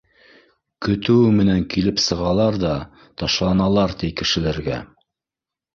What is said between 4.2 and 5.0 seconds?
кешеләргә.